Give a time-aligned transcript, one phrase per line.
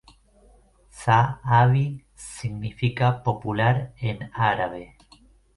[1.01, 4.83] Šaʿabī significa "popular" en árabe.